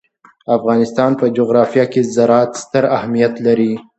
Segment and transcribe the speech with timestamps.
[0.45, 3.73] د افغانستان په جغرافیه کې زراعت ستر اهمیت لري.